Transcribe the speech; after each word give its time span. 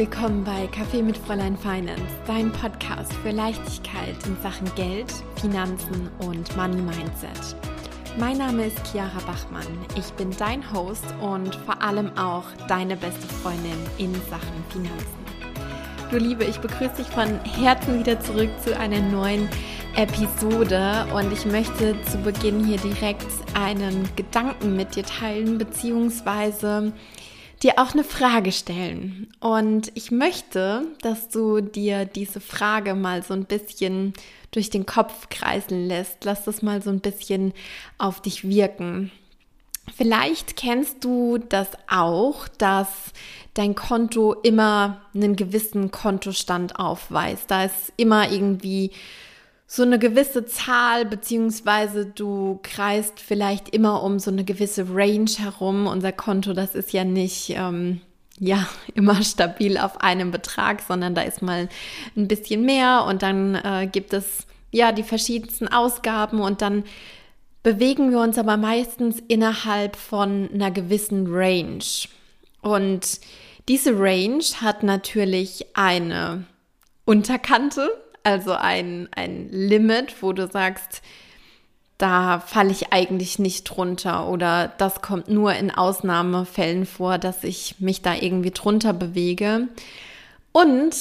willkommen 0.00 0.44
bei 0.44 0.66
Kaffee 0.68 1.02
mit 1.02 1.18
Fräulein 1.18 1.58
Finance, 1.58 2.00
dein 2.26 2.50
Podcast 2.52 3.12
für 3.22 3.32
Leichtigkeit 3.32 4.16
in 4.24 4.34
Sachen 4.42 4.74
Geld, 4.74 5.12
Finanzen 5.38 6.08
und 6.20 6.56
Money 6.56 6.80
Mindset. 6.80 7.54
Mein 8.18 8.38
Name 8.38 8.68
ist 8.68 8.80
Chiara 8.86 9.20
Bachmann. 9.26 9.66
Ich 9.98 10.10
bin 10.14 10.30
dein 10.38 10.62
Host 10.72 11.04
und 11.20 11.54
vor 11.54 11.82
allem 11.82 12.16
auch 12.16 12.44
deine 12.66 12.96
beste 12.96 13.26
Freundin 13.42 13.76
in 13.98 14.14
Sachen 14.30 14.64
Finanzen. 14.70 15.20
Du 16.10 16.16
Liebe, 16.16 16.44
ich 16.44 16.56
begrüße 16.60 17.02
dich 17.02 17.08
von 17.08 17.38
Herzen 17.44 17.98
wieder 17.98 18.18
zurück 18.20 18.48
zu 18.64 18.74
einer 18.78 19.00
neuen 19.02 19.50
Episode 19.96 21.08
und 21.14 21.30
ich 21.30 21.44
möchte 21.44 21.94
zu 22.10 22.16
Beginn 22.16 22.64
hier 22.64 22.78
direkt 22.78 23.26
einen 23.52 24.08
Gedanken 24.16 24.76
mit 24.76 24.96
dir 24.96 25.04
teilen, 25.04 25.58
beziehungsweise 25.58 26.90
dir 27.62 27.78
auch 27.78 27.92
eine 27.92 28.04
Frage 28.04 28.52
stellen. 28.52 29.32
Und 29.40 29.92
ich 29.94 30.10
möchte, 30.10 30.86
dass 31.02 31.28
du 31.28 31.60
dir 31.60 32.04
diese 32.04 32.40
Frage 32.40 32.94
mal 32.94 33.22
so 33.22 33.34
ein 33.34 33.44
bisschen 33.44 34.14
durch 34.50 34.70
den 34.70 34.86
Kopf 34.86 35.28
kreisen 35.28 35.86
lässt. 35.86 36.24
Lass 36.24 36.44
das 36.44 36.62
mal 36.62 36.82
so 36.82 36.90
ein 36.90 37.00
bisschen 37.00 37.52
auf 37.98 38.20
dich 38.22 38.48
wirken. 38.48 39.10
Vielleicht 39.94 40.56
kennst 40.56 41.04
du 41.04 41.38
das 41.38 41.68
auch, 41.88 42.48
dass 42.48 42.88
dein 43.54 43.74
Konto 43.74 44.32
immer 44.32 45.02
einen 45.14 45.36
gewissen 45.36 45.90
Kontostand 45.90 46.76
aufweist. 46.78 47.50
Da 47.50 47.64
ist 47.64 47.92
immer 47.96 48.30
irgendwie 48.30 48.92
so 49.72 49.84
eine 49.84 50.00
gewisse 50.00 50.46
Zahl, 50.46 51.04
beziehungsweise 51.04 52.04
du 52.04 52.58
kreist 52.64 53.20
vielleicht 53.20 53.68
immer 53.68 54.02
um 54.02 54.18
so 54.18 54.32
eine 54.32 54.42
gewisse 54.42 54.92
Range 54.92 55.30
herum. 55.30 55.86
Unser 55.86 56.10
Konto, 56.10 56.54
das 56.54 56.74
ist 56.74 56.92
ja 56.92 57.04
nicht, 57.04 57.50
ähm, 57.50 58.00
ja, 58.40 58.66
immer 58.96 59.22
stabil 59.22 59.78
auf 59.78 60.00
einem 60.00 60.32
Betrag, 60.32 60.82
sondern 60.82 61.14
da 61.14 61.22
ist 61.22 61.40
mal 61.40 61.68
ein 62.16 62.26
bisschen 62.26 62.64
mehr 62.64 63.04
und 63.06 63.22
dann 63.22 63.54
äh, 63.54 63.86
gibt 63.86 64.12
es 64.12 64.44
ja 64.72 64.90
die 64.90 65.04
verschiedensten 65.04 65.68
Ausgaben 65.68 66.40
und 66.40 66.62
dann 66.62 66.82
bewegen 67.62 68.10
wir 68.10 68.18
uns 68.18 68.38
aber 68.38 68.56
meistens 68.56 69.22
innerhalb 69.28 69.94
von 69.94 70.50
einer 70.52 70.72
gewissen 70.72 71.28
Range. 71.32 71.84
Und 72.60 73.20
diese 73.68 73.96
Range 73.96 74.42
hat 74.60 74.82
natürlich 74.82 75.64
eine 75.74 76.44
Unterkante, 77.04 77.88
also 78.24 78.52
ein, 78.52 79.08
ein 79.14 79.48
Limit, 79.50 80.22
wo 80.22 80.32
du 80.32 80.48
sagst, 80.48 81.02
da 81.98 82.40
falle 82.40 82.70
ich 82.70 82.92
eigentlich 82.92 83.38
nicht 83.38 83.64
drunter 83.64 84.28
oder 84.28 84.72
das 84.78 85.02
kommt 85.02 85.28
nur 85.28 85.52
in 85.54 85.70
Ausnahmefällen 85.70 86.86
vor, 86.86 87.18
dass 87.18 87.44
ich 87.44 87.76
mich 87.78 88.00
da 88.00 88.14
irgendwie 88.14 88.52
drunter 88.52 88.94
bewege. 88.94 89.68
Und 90.52 90.96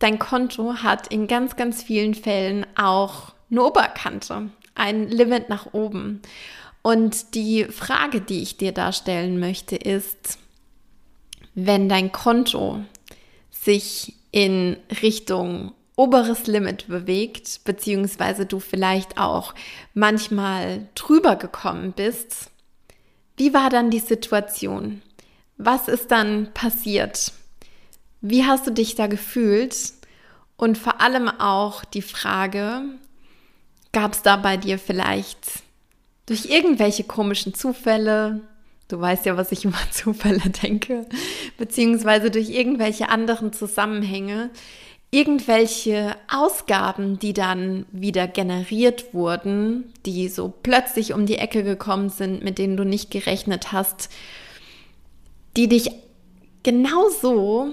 dein 0.00 0.18
Konto 0.18 0.74
hat 0.82 1.06
in 1.08 1.28
ganz, 1.28 1.54
ganz 1.54 1.82
vielen 1.82 2.14
Fällen 2.14 2.66
auch 2.76 3.32
eine 3.50 3.62
Oberkante, 3.62 4.50
ein 4.74 5.08
Limit 5.08 5.48
nach 5.48 5.72
oben. 5.72 6.20
Und 6.82 7.34
die 7.34 7.64
Frage, 7.66 8.20
die 8.20 8.42
ich 8.42 8.56
dir 8.56 8.72
da 8.72 8.92
stellen 8.92 9.38
möchte, 9.38 9.76
ist, 9.76 10.38
wenn 11.54 11.88
dein 11.88 12.10
Konto 12.10 12.80
sich 13.50 14.14
in 14.30 14.76
Richtung 15.02 15.72
oberes 15.98 16.46
Limit 16.46 16.86
bewegt, 16.86 17.64
beziehungsweise 17.64 18.46
du 18.46 18.60
vielleicht 18.60 19.18
auch 19.18 19.52
manchmal 19.94 20.86
drüber 20.94 21.34
gekommen 21.34 21.92
bist, 21.92 22.50
wie 23.36 23.52
war 23.52 23.68
dann 23.68 23.90
die 23.90 23.98
Situation? 23.98 25.02
Was 25.56 25.88
ist 25.88 26.12
dann 26.12 26.54
passiert? 26.54 27.32
Wie 28.20 28.44
hast 28.44 28.66
du 28.68 28.70
dich 28.70 28.94
da 28.94 29.08
gefühlt? 29.08 29.92
Und 30.56 30.78
vor 30.78 31.00
allem 31.00 31.28
auch 31.28 31.84
die 31.84 32.02
Frage, 32.02 32.82
gab 33.92 34.12
es 34.12 34.22
da 34.22 34.36
bei 34.36 34.56
dir 34.56 34.78
vielleicht 34.78 35.38
durch 36.26 36.46
irgendwelche 36.46 37.02
komischen 37.02 37.54
Zufälle, 37.54 38.42
du 38.86 39.00
weißt 39.00 39.26
ja, 39.26 39.36
was 39.36 39.50
ich 39.50 39.64
über 39.64 39.78
Zufälle 39.90 40.48
denke, 40.62 41.06
beziehungsweise 41.56 42.30
durch 42.30 42.50
irgendwelche 42.50 43.08
anderen 43.08 43.52
Zusammenhänge, 43.52 44.50
irgendwelche 45.10 46.16
Ausgaben, 46.30 47.18
die 47.18 47.32
dann 47.32 47.86
wieder 47.92 48.28
generiert 48.28 49.14
wurden, 49.14 49.92
die 50.04 50.28
so 50.28 50.52
plötzlich 50.62 51.14
um 51.14 51.24
die 51.24 51.38
Ecke 51.38 51.62
gekommen 51.62 52.10
sind, 52.10 52.44
mit 52.44 52.58
denen 52.58 52.76
du 52.76 52.84
nicht 52.84 53.10
gerechnet 53.10 53.72
hast, 53.72 54.10
die 55.56 55.68
dich 55.68 55.90
genauso 56.62 57.68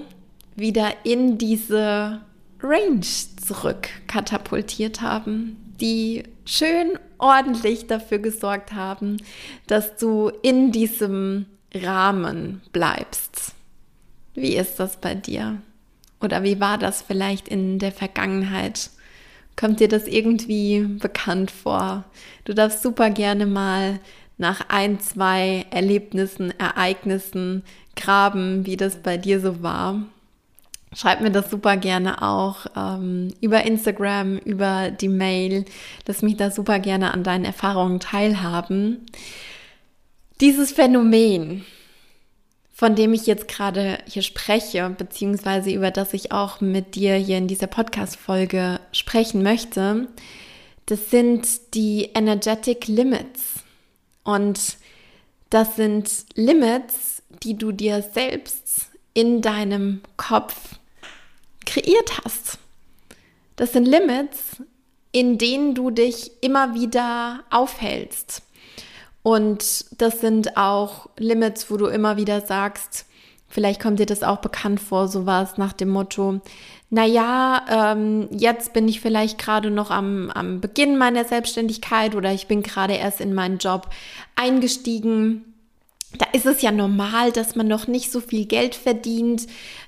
wieder 0.54 0.92
in 1.04 1.36
diese 1.36 2.22
Range 2.62 3.00
zurück 3.00 3.88
katapultiert 4.06 5.02
haben, 5.02 5.74
die 5.78 6.24
schön 6.46 6.98
ordentlich 7.18 7.86
dafür 7.86 8.18
gesorgt 8.18 8.72
haben, 8.72 9.18
dass 9.66 9.96
du 9.96 10.30
in 10.42 10.72
diesem 10.72 11.46
Rahmen 11.74 12.62
bleibst. 12.72 13.52
Wie 14.34 14.56
ist 14.56 14.80
das 14.80 14.96
bei 14.98 15.14
dir? 15.14 15.60
Oder 16.26 16.42
wie 16.42 16.58
war 16.58 16.76
das 16.76 17.02
vielleicht 17.02 17.46
in 17.46 17.78
der 17.78 17.92
Vergangenheit? 17.92 18.90
Kommt 19.54 19.78
dir 19.78 19.86
das 19.86 20.08
irgendwie 20.08 20.80
bekannt 20.80 21.52
vor? 21.52 22.02
Du 22.44 22.52
darfst 22.52 22.82
super 22.82 23.10
gerne 23.10 23.46
mal 23.46 24.00
nach 24.38 24.68
ein, 24.68 24.98
zwei 24.98 25.66
Erlebnissen, 25.70 26.52
Ereignissen 26.58 27.62
graben, 27.94 28.66
wie 28.66 28.76
das 28.76 28.96
bei 28.96 29.16
dir 29.18 29.38
so 29.38 29.62
war. 29.62 30.02
Schreib 30.92 31.20
mir 31.20 31.30
das 31.30 31.48
super 31.48 31.76
gerne 31.76 32.20
auch 32.22 32.66
ähm, 32.76 33.32
über 33.40 33.62
Instagram, 33.62 34.38
über 34.38 34.90
die 34.90 35.08
Mail. 35.08 35.64
Lass 36.08 36.22
mich 36.22 36.36
da 36.36 36.50
super 36.50 36.80
gerne 36.80 37.14
an 37.14 37.22
deinen 37.22 37.44
Erfahrungen 37.44 38.00
teilhaben. 38.00 39.06
Dieses 40.40 40.72
Phänomen, 40.72 41.64
von 42.76 42.94
dem 42.94 43.14
ich 43.14 43.26
jetzt 43.26 43.48
gerade 43.48 43.98
hier 44.06 44.20
spreche, 44.20 44.90
beziehungsweise 44.90 45.70
über 45.70 45.90
das 45.90 46.12
ich 46.12 46.30
auch 46.30 46.60
mit 46.60 46.94
dir 46.94 47.14
hier 47.14 47.38
in 47.38 47.48
dieser 47.48 47.68
Podcast-Folge 47.68 48.80
sprechen 48.92 49.42
möchte, 49.42 50.08
das 50.84 51.10
sind 51.10 51.72
die 51.72 52.10
Energetic 52.12 52.86
Limits. 52.86 53.64
Und 54.24 54.76
das 55.48 55.76
sind 55.76 56.26
Limits, 56.34 57.22
die 57.42 57.56
du 57.56 57.72
dir 57.72 58.02
selbst 58.02 58.90
in 59.14 59.40
deinem 59.40 60.02
Kopf 60.18 60.76
kreiert 61.64 62.20
hast. 62.22 62.58
Das 63.56 63.72
sind 63.72 63.86
Limits, 63.86 64.62
in 65.12 65.38
denen 65.38 65.74
du 65.74 65.90
dich 65.90 66.30
immer 66.42 66.74
wieder 66.74 67.42
aufhältst. 67.48 68.42
Und 69.26 69.86
das 70.00 70.20
sind 70.20 70.56
auch 70.56 71.08
Limits, 71.18 71.68
wo 71.68 71.76
du 71.76 71.86
immer 71.86 72.16
wieder 72.16 72.42
sagst, 72.42 73.06
vielleicht 73.48 73.82
kommt 73.82 73.98
dir 73.98 74.06
das 74.06 74.22
auch 74.22 74.36
bekannt 74.36 74.78
vor, 74.78 75.08
so 75.08 75.26
war 75.26 75.42
es 75.42 75.58
nach 75.58 75.72
dem 75.72 75.88
Motto, 75.88 76.40
naja, 76.90 77.64
ähm, 77.68 78.28
jetzt 78.30 78.72
bin 78.72 78.86
ich 78.86 79.00
vielleicht 79.00 79.36
gerade 79.36 79.72
noch 79.72 79.90
am, 79.90 80.30
am 80.30 80.60
Beginn 80.60 80.96
meiner 80.96 81.24
Selbstständigkeit 81.24 82.14
oder 82.14 82.32
ich 82.32 82.46
bin 82.46 82.62
gerade 82.62 82.94
erst 82.94 83.20
in 83.20 83.34
meinen 83.34 83.58
Job 83.58 83.90
eingestiegen 84.36 85.56
da 86.18 86.26
ist 86.32 86.46
es 86.46 86.62
ja 86.62 86.72
normal, 86.72 87.32
dass 87.32 87.56
man 87.56 87.66
noch 87.66 87.86
nicht 87.86 88.10
so 88.10 88.20
viel 88.20 88.46
Geld 88.46 88.74
verdient. 88.74 89.46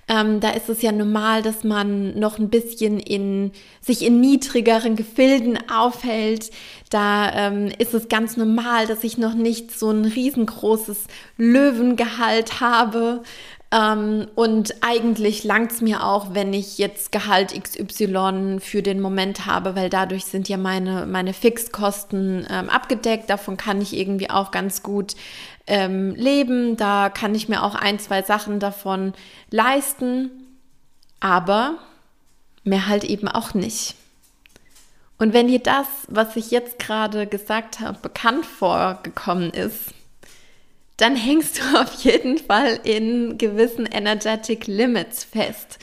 Ähm, 0.08 0.40
da 0.40 0.50
ist 0.50 0.68
es 0.68 0.80
ja 0.80 0.90
normal, 0.90 1.42
dass 1.42 1.64
man 1.64 2.18
noch 2.18 2.38
ein 2.38 2.48
bisschen 2.48 2.98
in 2.98 3.52
sich 3.80 4.02
in 4.02 4.20
niedrigeren 4.20 4.96
Gefilden 4.96 5.58
aufhält. 5.70 6.50
Da 6.90 7.30
ähm, 7.34 7.70
ist 7.78 7.92
es 7.92 8.08
ganz 8.08 8.36
normal, 8.36 8.86
dass 8.86 9.04
ich 9.04 9.18
noch 9.18 9.34
nicht 9.34 9.78
so 9.78 9.90
ein 9.90 10.06
riesengroßes 10.06 11.04
Löwengehalt 11.36 12.60
habe. 12.60 13.22
Ähm, 13.70 14.28
und 14.34 14.76
eigentlich 14.80 15.44
langt 15.44 15.72
es 15.72 15.80
mir 15.82 16.02
auch, 16.02 16.32
wenn 16.32 16.54
ich 16.54 16.78
jetzt 16.78 17.12
Gehalt 17.12 17.52
XY 17.52 18.58
für 18.60 18.82
den 18.82 19.00
Moment 19.00 19.44
habe, 19.44 19.76
weil 19.76 19.90
dadurch 19.90 20.24
sind 20.24 20.48
ja 20.48 20.56
meine, 20.56 21.04
meine 21.04 21.34
Fixkosten 21.34 22.46
ähm, 22.50 22.70
abgedeckt. 22.70 23.28
Davon 23.28 23.58
kann 23.58 23.82
ich 23.82 23.94
irgendwie 23.94 24.30
auch 24.30 24.52
ganz 24.52 24.82
gut 24.82 25.16
ähm, 25.68 26.14
leben. 26.14 26.76
Da 26.76 27.08
kann 27.10 27.34
ich 27.34 27.48
mir 27.48 27.62
auch 27.62 27.74
ein, 27.74 27.98
zwei 27.98 28.22
Sachen 28.22 28.58
davon 28.58 29.12
leisten. 29.50 30.30
Aber 31.20 31.78
mehr 32.64 32.88
halt 32.88 33.04
eben 33.04 33.28
auch 33.28 33.54
nicht. 33.54 33.94
Und 35.18 35.32
wenn 35.32 35.48
dir 35.48 35.58
das, 35.58 35.86
was 36.08 36.36
ich 36.36 36.50
jetzt 36.50 36.78
gerade 36.78 37.26
gesagt 37.26 37.80
habe, 37.80 37.98
bekannt 38.00 38.46
vorgekommen 38.46 39.50
ist, 39.50 39.92
dann 40.96 41.16
hängst 41.16 41.58
du 41.58 41.78
auf 41.80 41.92
jeden 42.04 42.38
Fall 42.38 42.78
in 42.84 43.38
gewissen 43.38 43.86
Energetic 43.86 44.66
Limits 44.66 45.24
fest. 45.24 45.78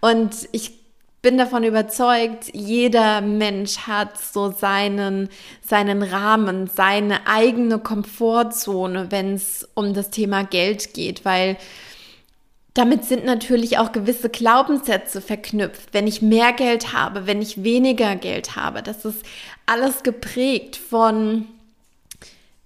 Und 0.00 0.48
ich 0.52 0.83
bin 1.24 1.38
davon 1.38 1.64
überzeugt, 1.64 2.50
jeder 2.52 3.22
Mensch 3.22 3.78
hat 3.78 4.20
so 4.20 4.52
seinen, 4.52 5.30
seinen 5.66 6.02
Rahmen, 6.02 6.68
seine 6.68 7.26
eigene 7.26 7.78
Komfortzone, 7.78 9.10
wenn 9.10 9.32
es 9.32 9.66
um 9.72 9.94
das 9.94 10.10
Thema 10.10 10.44
Geld 10.44 10.92
geht, 10.92 11.24
weil 11.24 11.56
damit 12.74 13.06
sind 13.06 13.24
natürlich 13.24 13.78
auch 13.78 13.92
gewisse 13.92 14.28
Glaubenssätze 14.28 15.22
verknüpft. 15.22 15.94
Wenn 15.94 16.06
ich 16.06 16.20
mehr 16.20 16.52
Geld 16.52 16.92
habe, 16.92 17.26
wenn 17.26 17.40
ich 17.40 17.64
weniger 17.64 18.16
Geld 18.16 18.54
habe, 18.54 18.82
das 18.82 19.06
ist 19.06 19.24
alles 19.64 20.02
geprägt 20.02 20.76
von 20.76 21.46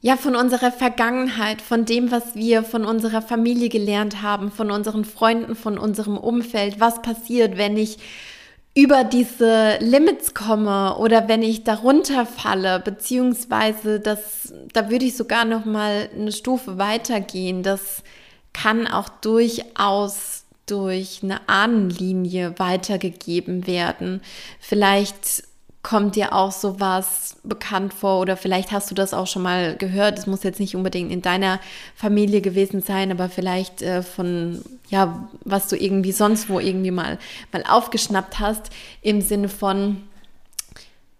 ja, 0.00 0.16
von 0.16 0.36
unserer 0.36 0.70
Vergangenheit, 0.70 1.60
von 1.60 1.84
dem, 1.84 2.10
was 2.10 2.34
wir 2.34 2.62
von 2.62 2.84
unserer 2.84 3.22
Familie 3.22 3.68
gelernt 3.68 4.22
haben, 4.22 4.50
von 4.50 4.70
unseren 4.70 5.04
Freunden, 5.04 5.54
von 5.56 5.76
unserem 5.76 6.16
Umfeld. 6.16 6.78
Was 6.78 7.02
passiert, 7.02 7.56
wenn 7.56 7.76
ich 7.76 7.98
über 8.74 9.02
diese 9.04 9.78
Limits 9.80 10.34
komme 10.34 10.96
oder 10.98 11.26
wenn 11.26 11.42
ich 11.42 11.64
darunter 11.64 12.26
falle, 12.26 12.80
beziehungsweise 12.80 13.98
das, 13.98 14.52
da 14.72 14.90
würde 14.90 15.06
ich 15.06 15.16
sogar 15.16 15.44
noch 15.44 15.64
mal 15.64 16.08
eine 16.14 16.32
Stufe 16.32 16.78
weitergehen. 16.78 17.62
Das 17.62 18.02
kann 18.52 18.86
auch 18.86 19.08
durchaus 19.08 20.44
durch 20.66 21.20
eine 21.22 21.48
Ahnenlinie 21.48 22.58
weitergegeben 22.58 23.66
werden. 23.66 24.20
Vielleicht 24.60 25.47
kommt 25.88 26.16
dir 26.16 26.34
auch 26.34 26.52
sowas 26.52 27.36
bekannt 27.44 27.94
vor 27.94 28.20
oder 28.20 28.36
vielleicht 28.36 28.72
hast 28.72 28.90
du 28.90 28.94
das 28.94 29.14
auch 29.14 29.26
schon 29.26 29.40
mal 29.40 29.74
gehört. 29.74 30.18
Es 30.18 30.26
muss 30.26 30.42
jetzt 30.42 30.60
nicht 30.60 30.76
unbedingt 30.76 31.10
in 31.10 31.22
deiner 31.22 31.60
Familie 31.94 32.42
gewesen 32.42 32.82
sein, 32.82 33.10
aber 33.10 33.30
vielleicht 33.30 33.80
äh, 33.80 34.02
von 34.02 34.62
ja, 34.90 35.30
was 35.44 35.68
du 35.68 35.76
irgendwie 35.76 36.12
sonst 36.12 36.50
wo 36.50 36.60
irgendwie 36.60 36.90
mal 36.90 37.18
mal 37.52 37.64
aufgeschnappt 37.66 38.38
hast 38.38 38.68
im 39.00 39.22
Sinne 39.22 39.48
von 39.48 40.02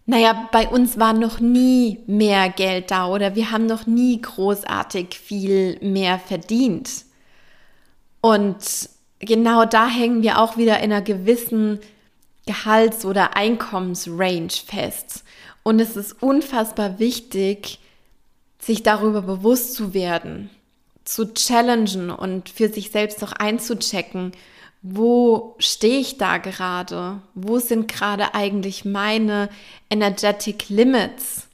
naja, 0.05 0.49
bei 0.53 0.69
uns 0.69 0.99
war 0.99 1.14
noch 1.14 1.41
nie 1.41 2.00
mehr 2.06 2.50
Geld 2.50 2.91
da 2.91 3.09
oder 3.09 3.35
wir 3.35 3.50
haben 3.50 3.64
noch 3.64 3.87
nie 3.87 4.21
großartig 4.21 5.19
viel 5.19 5.79
mehr 5.81 6.19
verdient. 6.19 7.06
Und 8.21 8.91
genau 9.19 9.64
da 9.64 9.88
hängen 9.88 10.23
wir 10.23 10.38
auch 10.38 10.59
wieder 10.59 10.81
in 10.81 10.93
einer 10.93 11.00
gewissen 11.00 11.81
Gehalts- 12.49 13.05
oder 13.05 13.37
Einkommensrange 13.37 14.49
fest. 14.49 15.23
Und 15.62 15.81
es 15.81 15.97
ist 15.97 16.23
unfassbar 16.23 16.99
wichtig, 16.99 17.79
sich 18.59 18.83
darüber 18.83 19.21
bewusst 19.21 19.75
zu 19.75 19.93
werden, 19.93 20.49
zu 21.05 21.35
challengen 21.35 22.11
und 22.11 22.49
für 22.49 22.71
sich 22.71 22.91
selbst 22.91 23.23
auch 23.23 23.33
einzuchecken, 23.33 24.33
wo 24.81 25.56
stehe 25.59 25.99
ich 25.99 26.17
da 26.17 26.39
gerade? 26.39 27.21
Wo 27.35 27.59
sind 27.59 27.87
gerade 27.87 28.35
eigentlich 28.35 28.87
meine 28.87 29.50
energetic 29.91 30.71
limits? 30.71 31.48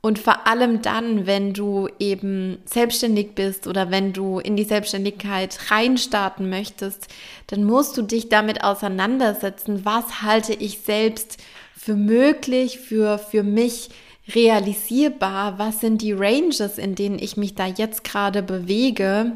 Und 0.00 0.18
vor 0.18 0.46
allem 0.46 0.80
dann, 0.80 1.26
wenn 1.26 1.52
du 1.52 1.88
eben 1.98 2.58
selbstständig 2.64 3.34
bist 3.34 3.66
oder 3.66 3.90
wenn 3.90 4.12
du 4.12 4.38
in 4.38 4.56
die 4.56 4.64
Selbstständigkeit 4.64 5.58
reinstarten 5.70 6.48
möchtest, 6.48 7.08
dann 7.48 7.64
musst 7.64 7.96
du 7.96 8.02
dich 8.02 8.28
damit 8.28 8.62
auseinandersetzen, 8.62 9.84
was 9.84 10.22
halte 10.22 10.54
ich 10.54 10.78
selbst 10.78 11.38
für 11.76 11.96
möglich, 11.96 12.78
für, 12.78 13.18
für 13.18 13.42
mich 13.42 13.90
realisierbar, 14.34 15.58
was 15.58 15.80
sind 15.80 16.02
die 16.02 16.12
Ranges, 16.12 16.78
in 16.78 16.94
denen 16.94 17.18
ich 17.18 17.36
mich 17.36 17.54
da 17.54 17.66
jetzt 17.66 18.04
gerade 18.04 18.42
bewege, 18.42 19.32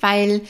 weil 0.00 0.42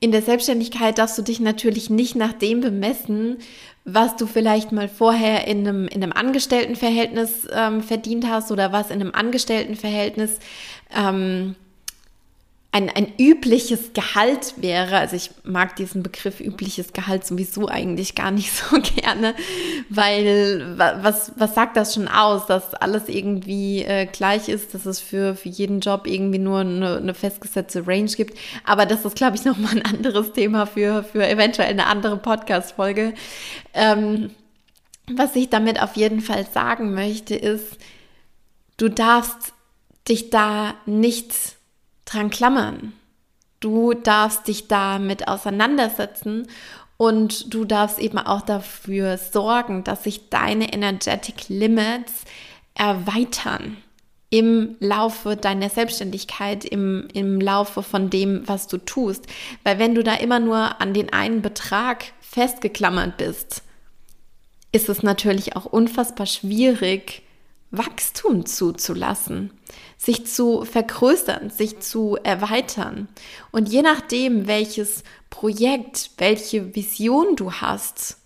in 0.00 0.10
der 0.10 0.22
Selbstständigkeit 0.22 0.98
darfst 0.98 1.16
du 1.18 1.22
dich 1.22 1.38
natürlich 1.38 1.88
nicht 1.88 2.16
nach 2.16 2.32
dem 2.32 2.60
bemessen, 2.60 3.38
was 3.84 4.16
du 4.16 4.26
vielleicht 4.26 4.70
mal 4.70 4.88
vorher 4.88 5.46
in 5.46 5.66
einem, 5.66 5.88
in 5.88 6.02
einem 6.02 6.12
Angestelltenverhältnis 6.12 7.48
ähm, 7.52 7.82
verdient 7.82 8.28
hast 8.28 8.52
oder 8.52 8.72
was 8.72 8.90
in 8.90 9.00
einem 9.00 9.12
Angestelltenverhältnis 9.12 10.38
ähm, 10.94 11.56
ein, 12.74 12.88
ein 12.88 13.12
übliches 13.18 13.92
Gehalt 13.92 14.54
wäre, 14.56 14.96
also 14.96 15.14
ich 15.14 15.30
mag 15.44 15.76
diesen 15.76 16.02
Begriff 16.02 16.40
übliches 16.40 16.94
Gehalt 16.94 17.26
sowieso 17.26 17.68
eigentlich 17.68 18.14
gar 18.14 18.30
nicht 18.30 18.50
so 18.56 18.80
gerne, 18.80 19.34
weil 19.90 20.74
was, 20.78 21.32
was 21.36 21.54
sagt 21.54 21.76
das 21.76 21.92
schon 21.92 22.08
aus, 22.08 22.46
dass 22.46 22.72
alles 22.72 23.10
irgendwie 23.10 23.82
äh, 23.82 24.06
gleich 24.06 24.48
ist, 24.48 24.72
dass 24.72 24.86
es 24.86 25.00
für, 25.00 25.36
für 25.36 25.50
jeden 25.50 25.80
Job 25.80 26.06
irgendwie 26.06 26.38
nur 26.38 26.60
eine, 26.60 26.96
eine 26.96 27.12
festgesetzte 27.12 27.86
Range 27.86 28.10
gibt. 28.10 28.38
Aber 28.64 28.86
das 28.86 29.04
ist, 29.04 29.16
glaube 29.16 29.36
ich, 29.36 29.44
nochmal 29.44 29.72
ein 29.72 29.84
anderes 29.84 30.32
Thema 30.32 30.64
für, 30.64 31.04
für 31.04 31.28
eventuell 31.28 31.68
eine 31.68 31.86
andere 31.86 32.16
Podcast-Folge. 32.16 33.12
Ähm, 33.74 34.30
was 35.10 35.36
ich 35.36 35.50
damit 35.50 35.82
auf 35.82 35.96
jeden 35.96 36.22
Fall 36.22 36.46
sagen 36.46 36.94
möchte, 36.94 37.34
ist, 37.34 37.76
du 38.78 38.88
darfst 38.88 39.52
dich 40.08 40.30
da 40.30 40.74
nicht 40.86 41.34
dran 42.04 42.30
klammern. 42.30 42.92
Du 43.60 43.94
darfst 43.94 44.48
dich 44.48 44.68
damit 44.68 45.28
auseinandersetzen 45.28 46.48
und 46.96 47.52
du 47.52 47.64
darfst 47.64 47.98
eben 47.98 48.18
auch 48.18 48.42
dafür 48.42 49.18
sorgen, 49.18 49.84
dass 49.84 50.04
sich 50.04 50.28
deine 50.28 50.72
Energetic 50.72 51.48
Limits 51.48 52.12
erweitern 52.74 53.76
im 54.30 54.76
Laufe 54.80 55.36
deiner 55.36 55.68
Selbstständigkeit, 55.68 56.64
im, 56.64 57.06
im 57.12 57.38
Laufe 57.38 57.82
von 57.82 58.08
dem, 58.08 58.48
was 58.48 58.66
du 58.66 58.78
tust. 58.78 59.26
Weil 59.62 59.78
wenn 59.78 59.94
du 59.94 60.02
da 60.02 60.14
immer 60.14 60.40
nur 60.40 60.80
an 60.80 60.94
den 60.94 61.12
einen 61.12 61.42
Betrag 61.42 62.06
festgeklammert 62.20 63.18
bist, 63.18 63.62
ist 64.72 64.88
es 64.88 65.02
natürlich 65.02 65.54
auch 65.54 65.66
unfassbar 65.66 66.26
schwierig, 66.26 67.22
Wachstum 67.72 68.46
zuzulassen, 68.46 69.50
sich 69.96 70.26
zu 70.26 70.64
vergrößern, 70.64 71.50
sich 71.50 71.80
zu 71.80 72.16
erweitern. 72.22 73.08
Und 73.50 73.68
je 73.68 73.82
nachdem, 73.82 74.46
welches 74.46 75.02
Projekt, 75.30 76.10
welche 76.18 76.76
Vision 76.76 77.34
du 77.34 77.52
hast, 77.52 78.18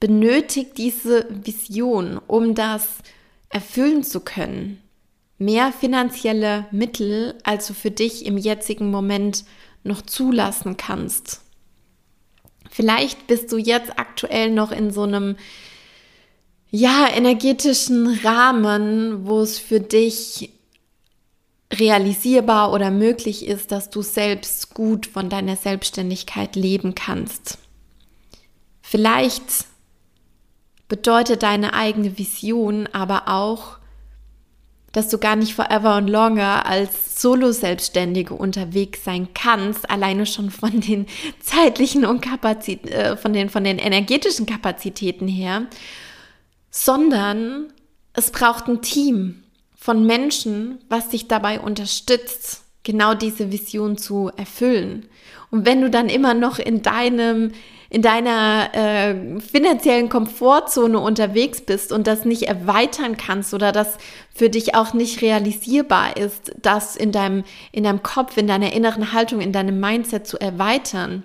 benötigt 0.00 0.76
diese 0.76 1.26
Vision, 1.30 2.20
um 2.26 2.54
das 2.54 2.98
erfüllen 3.48 4.02
zu 4.02 4.20
können, 4.20 4.82
mehr 5.38 5.72
finanzielle 5.72 6.66
Mittel, 6.72 7.36
als 7.44 7.68
du 7.68 7.74
für 7.74 7.90
dich 7.90 8.26
im 8.26 8.36
jetzigen 8.36 8.90
Moment 8.90 9.44
noch 9.84 10.02
zulassen 10.02 10.76
kannst. 10.76 11.42
Vielleicht 12.70 13.26
bist 13.28 13.52
du 13.52 13.58
jetzt 13.58 13.98
aktuell 13.98 14.50
noch 14.50 14.72
in 14.72 14.90
so 14.90 15.04
einem 15.04 15.36
ja, 16.70 17.08
energetischen 17.14 18.06
Rahmen, 18.24 19.26
wo 19.26 19.40
es 19.40 19.58
für 19.58 19.80
dich 19.80 20.50
realisierbar 21.72 22.72
oder 22.72 22.90
möglich 22.90 23.46
ist, 23.46 23.72
dass 23.72 23.90
du 23.90 24.02
selbst 24.02 24.74
gut 24.74 25.06
von 25.06 25.28
deiner 25.28 25.56
Selbstständigkeit 25.56 26.54
leben 26.54 26.94
kannst. 26.94 27.58
Vielleicht 28.82 29.66
bedeutet 30.88 31.42
deine 31.42 31.74
eigene 31.74 32.18
Vision 32.18 32.88
aber 32.92 33.26
auch, 33.26 33.78
dass 34.92 35.08
du 35.08 35.18
gar 35.18 35.36
nicht 35.36 35.54
forever 35.54 35.94
and 35.94 36.08
longer 36.08 36.64
als 36.64 37.20
Solo-Selbstständige 37.20 38.32
unterwegs 38.32 39.04
sein 39.04 39.28
kannst, 39.34 39.90
alleine 39.90 40.24
schon 40.24 40.50
von 40.50 40.80
den 40.80 41.06
zeitlichen 41.40 42.06
und 42.06 42.22
Kapazit 42.22 42.88
äh, 42.90 43.16
von 43.16 43.32
den, 43.32 43.50
von 43.50 43.64
den 43.64 43.78
energetischen 43.78 44.46
Kapazitäten 44.46 45.28
her 45.28 45.66
sondern 46.76 47.72
es 48.12 48.30
braucht 48.30 48.68
ein 48.68 48.82
Team 48.82 49.42
von 49.74 50.04
Menschen, 50.04 50.78
was 50.90 51.08
dich 51.08 51.26
dabei 51.26 51.58
unterstützt, 51.58 52.64
genau 52.82 53.14
diese 53.14 53.50
Vision 53.50 53.96
zu 53.96 54.30
erfüllen. 54.36 55.06
Und 55.50 55.64
wenn 55.64 55.80
du 55.80 55.88
dann 55.88 56.10
immer 56.10 56.34
noch 56.34 56.58
in 56.58 56.82
deinem 56.82 57.52
in 57.88 58.02
deiner 58.02 58.74
äh, 58.74 59.40
finanziellen 59.40 60.08
Komfortzone 60.08 60.98
unterwegs 60.98 61.60
bist 61.60 61.92
und 61.92 62.08
das 62.08 62.24
nicht 62.24 62.42
erweitern 62.42 63.16
kannst 63.16 63.54
oder 63.54 63.70
das 63.70 63.96
für 64.34 64.50
dich 64.50 64.74
auch 64.74 64.92
nicht 64.92 65.22
realisierbar 65.22 66.16
ist, 66.16 66.52
das 66.60 66.96
in 66.96 67.12
deinem, 67.12 67.44
in 67.70 67.84
deinem 67.84 68.02
Kopf, 68.02 68.36
in 68.36 68.48
deiner 68.48 68.72
inneren 68.72 69.12
Haltung, 69.12 69.40
in 69.40 69.52
deinem 69.52 69.78
Mindset 69.78 70.26
zu 70.26 70.36
erweitern, 70.36 71.22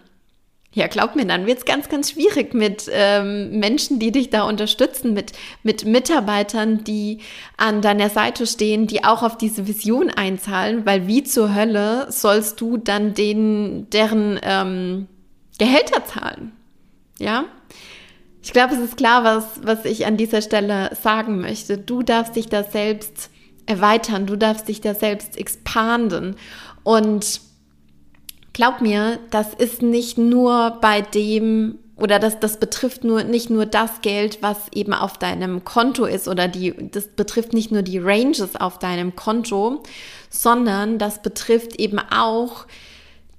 ja, 0.74 0.88
glaub 0.88 1.16
mir, 1.18 1.26
dann 1.26 1.48
wird's 1.48 1.66
ganz, 1.66 1.90
ganz 1.90 2.12
schwierig 2.12 2.54
mit 2.54 2.90
ähm, 2.92 3.60
Menschen, 3.60 4.00
die 4.00 4.12
dich 4.12 4.30
da 4.30 4.44
unterstützen, 4.44 5.14
mit, 5.14 5.34
mit 5.64 5.84
Mitarbeitern, 5.84 6.86
die 6.86 7.20
an 7.58 7.82
deiner 7.82 8.10
Seite 8.10 8.48
stehen, 8.48 8.88
die 8.88 9.04
auch 9.04 9.22
auf 9.22 9.38
diese 9.38 9.68
Vision 9.68 10.10
einzahlen, 10.10 10.86
weil 10.86 11.08
wie 11.08 11.24
zur 11.24 11.54
Hölle 11.54 12.10
sollst 12.10 12.62
du 12.62 12.78
dann 12.78 13.14
denen, 13.14 13.90
deren 13.90 14.40
ähm, 14.44 15.08
Gehälter 15.60 16.06
zahlen? 16.06 16.54
Ja? 17.20 17.44
Ich 18.42 18.54
glaube, 18.54 18.74
es 18.74 18.80
ist 18.80 18.96
klar, 18.96 19.26
was, 19.26 19.46
was 19.64 19.84
ich 19.84 20.06
an 20.06 20.16
dieser 20.16 20.42
Stelle 20.42 20.96
sagen 20.96 21.42
möchte. 21.42 21.78
Du 21.78 22.02
darfst 22.02 22.38
dich 22.38 22.48
da 22.48 22.64
selbst 22.64 23.30
erweitern, 23.66 24.26
du 24.26 24.38
darfst 24.38 24.70
dich 24.70 24.80
da 24.80 24.96
selbst 24.96 25.38
expanden 25.38 26.38
und 26.84 27.42
glaub 28.54 28.82
mir, 28.82 29.20
das 29.30 29.54
ist 29.54 29.82
nicht 29.82 30.18
nur 30.18 30.78
bei 30.82 31.02
dem 31.02 31.80
oder 31.98 32.18
das, 32.18 32.40
das 32.40 32.60
betrifft 32.60 33.04
nur 33.04 33.24
nicht 33.24 33.52
nur 33.52 33.68
das 33.68 34.02
Geld, 34.02 34.40
was 34.42 34.58
eben 34.74 34.94
auf 34.94 35.20
deinem 35.20 35.64
Konto 35.64 36.06
ist 36.06 36.28
oder 36.28 36.48
die, 36.48 36.74
das 36.92 37.08
betrifft 37.08 37.54
nicht 37.54 37.72
nur 37.72 37.84
die 37.84 38.00
Ranges 38.00 38.56
auf 38.56 38.80
deinem 38.80 39.16
Konto, 39.16 39.84
sondern 40.30 40.98
das 40.98 41.22
betrifft 41.22 41.80
eben 41.80 42.00
auch 42.00 42.66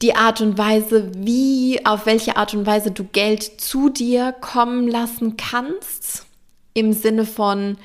die 0.00 0.14
Art 0.14 0.40
und 0.40 0.59
Weise, 0.59 1.11
wie, 1.16 1.85
auf 1.85 2.07
welche 2.07 2.37
Art 2.37 2.54
und 2.54 2.66
Weise 2.66 2.90
du 2.90 3.04
Geld 3.04 3.42
zu 3.61 3.88
dir 3.88 4.33
kommen 4.33 4.88
lassen 4.88 5.37
kannst, 5.37 6.26
im 6.75 6.92
Sinne 6.92 7.25
von, 7.25 7.78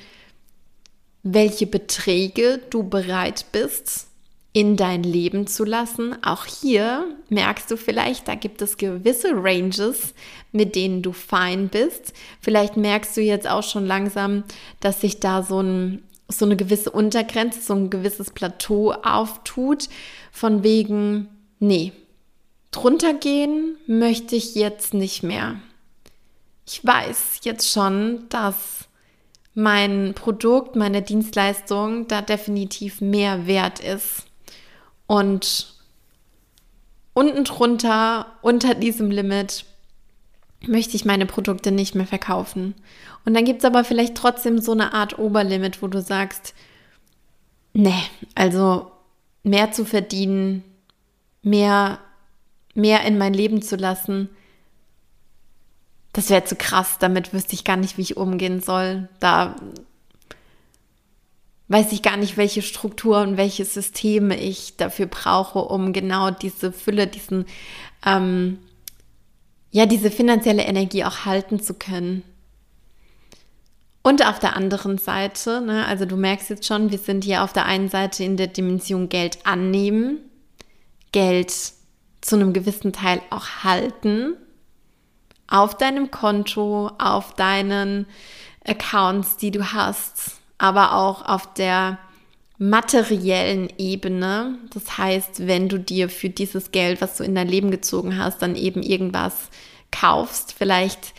welche 1.22 1.66
Beträge 1.66 2.60
du 2.70 2.82
bereit 2.82 3.46
bist 3.52 4.07
in 4.52 4.76
dein 4.76 5.02
Leben 5.02 5.46
zu 5.46 5.64
lassen. 5.64 6.16
Auch 6.22 6.46
hier 6.46 7.04
merkst 7.28 7.70
du 7.70 7.76
vielleicht, 7.76 8.28
da 8.28 8.34
gibt 8.34 8.62
es 8.62 8.76
gewisse 8.76 9.30
Ranges, 9.34 10.14
mit 10.52 10.74
denen 10.74 11.02
du 11.02 11.12
fein 11.12 11.68
bist. 11.68 12.12
Vielleicht 12.40 12.76
merkst 12.76 13.16
du 13.16 13.20
jetzt 13.20 13.48
auch 13.48 13.62
schon 13.62 13.86
langsam, 13.86 14.44
dass 14.80 15.00
sich 15.00 15.20
da 15.20 15.42
so, 15.42 15.60
ein, 15.60 16.02
so 16.28 16.44
eine 16.44 16.56
gewisse 16.56 16.90
Untergrenze, 16.90 17.60
so 17.60 17.74
ein 17.74 17.90
gewisses 17.90 18.30
Plateau 18.30 18.92
auftut, 18.92 19.88
von 20.32 20.62
wegen, 20.62 21.28
nee, 21.58 21.92
drunter 22.70 23.14
gehen 23.14 23.76
möchte 23.86 24.36
ich 24.36 24.54
jetzt 24.54 24.94
nicht 24.94 25.22
mehr. 25.22 25.56
Ich 26.66 26.84
weiß 26.84 27.40
jetzt 27.42 27.70
schon, 27.70 28.28
dass 28.28 28.88
mein 29.54 30.14
Produkt, 30.14 30.76
meine 30.76 31.02
Dienstleistung 31.02 32.06
da 32.06 32.22
definitiv 32.22 33.00
mehr 33.00 33.46
wert 33.46 33.80
ist. 33.80 34.27
Und 35.08 35.74
unten 37.14 37.42
drunter, 37.42 38.26
unter 38.42 38.76
diesem 38.76 39.10
Limit, 39.10 39.64
möchte 40.64 40.94
ich 40.94 41.04
meine 41.04 41.26
Produkte 41.26 41.72
nicht 41.72 41.96
mehr 41.96 42.06
verkaufen. 42.06 42.74
Und 43.24 43.34
dann 43.34 43.44
gibt 43.44 43.60
es 43.60 43.64
aber 43.64 43.82
vielleicht 43.82 44.14
trotzdem 44.14 44.60
so 44.60 44.70
eine 44.72 44.94
Art 44.94 45.18
Oberlimit, 45.18 45.82
wo 45.82 45.88
du 45.88 46.00
sagst, 46.00 46.54
nee, 47.72 48.02
also 48.36 48.92
mehr 49.42 49.72
zu 49.72 49.84
verdienen, 49.84 50.62
mehr, 51.42 51.98
mehr 52.74 53.04
in 53.04 53.18
mein 53.18 53.34
Leben 53.34 53.62
zu 53.62 53.74
lassen, 53.74 54.28
das 56.12 56.30
wäre 56.30 56.44
zu 56.44 56.56
krass, 56.56 56.98
damit 56.98 57.32
wüsste 57.32 57.54
ich 57.54 57.64
gar 57.64 57.76
nicht, 57.76 57.96
wie 57.96 58.02
ich 58.02 58.16
umgehen 58.16 58.60
soll. 58.60 59.08
Da 59.20 59.54
weiß 61.68 61.92
ich 61.92 62.02
gar 62.02 62.16
nicht, 62.16 62.36
welche 62.36 62.62
Struktur 62.62 63.20
und 63.20 63.36
welche 63.36 63.64
Systeme 63.64 64.38
ich 64.38 64.76
dafür 64.76 65.06
brauche, 65.06 65.58
um 65.58 65.92
genau 65.92 66.30
diese 66.30 66.72
Fülle, 66.72 67.06
diesen, 67.06 67.46
ähm, 68.04 68.58
ja, 69.70 69.84
diese 69.84 70.10
finanzielle 70.10 70.62
Energie 70.62 71.04
auch 71.04 71.26
halten 71.26 71.60
zu 71.60 71.74
können. 71.74 72.22
Und 74.02 74.26
auf 74.26 74.38
der 74.38 74.56
anderen 74.56 74.96
Seite, 74.96 75.60
ne, 75.60 75.84
also 75.86 76.06
du 76.06 76.16
merkst 76.16 76.48
jetzt 76.48 76.66
schon, 76.66 76.90
wir 76.90 76.98
sind 76.98 77.24
hier 77.24 77.44
auf 77.44 77.52
der 77.52 77.66
einen 77.66 77.90
Seite 77.90 78.24
in 78.24 78.38
der 78.38 78.46
Dimension 78.46 79.10
Geld 79.10 79.44
annehmen, 79.44 80.18
Geld 81.12 81.52
zu 82.22 82.36
einem 82.36 82.54
gewissen 82.54 82.94
Teil 82.94 83.20
auch 83.28 83.46
halten, 83.64 84.34
auf 85.46 85.76
deinem 85.76 86.10
Konto, 86.10 86.90
auf 86.98 87.34
deinen 87.34 88.06
Accounts, 88.64 89.36
die 89.36 89.50
du 89.50 89.72
hast 89.72 90.37
aber 90.58 90.94
auch 90.94 91.24
auf 91.24 91.52
der 91.54 91.98
materiellen 92.58 93.68
Ebene. 93.78 94.58
Das 94.74 94.98
heißt, 94.98 95.46
wenn 95.46 95.68
du 95.68 95.78
dir 95.78 96.08
für 96.08 96.28
dieses 96.28 96.72
Geld, 96.72 97.00
was 97.00 97.16
du 97.16 97.24
in 97.24 97.34
dein 97.34 97.48
Leben 97.48 97.70
gezogen 97.70 98.18
hast, 98.18 98.42
dann 98.42 98.56
eben 98.56 98.82
irgendwas 98.82 99.48
kaufst. 99.92 100.52
Vielleicht 100.52 101.14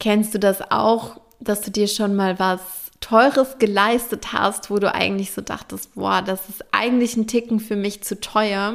kennst 0.00 0.34
du 0.34 0.38
das 0.38 0.70
auch, 0.70 1.20
dass 1.40 1.62
du 1.62 1.70
dir 1.70 1.86
schon 1.86 2.16
mal 2.16 2.38
was 2.38 2.60
Teures 3.00 3.58
geleistet 3.58 4.32
hast, 4.32 4.70
wo 4.70 4.78
du 4.78 4.92
eigentlich 4.92 5.30
so 5.30 5.40
dachtest, 5.40 5.94
boah, 5.94 6.22
das 6.22 6.48
ist 6.48 6.64
eigentlich 6.72 7.16
ein 7.16 7.26
Ticken 7.26 7.60
für 7.60 7.76
mich 7.76 8.02
zu 8.02 8.18
teuer. 8.18 8.74